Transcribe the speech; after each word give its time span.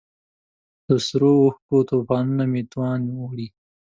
د 0.87 0.89
سرو 1.05 1.31
اوښکو 1.41 1.77
توپانونو 1.89 2.43
مې 2.51 2.61
توان 2.71 2.99
وړی 3.19 3.47